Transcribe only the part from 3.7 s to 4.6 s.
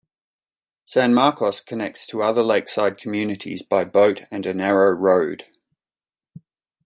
boat and a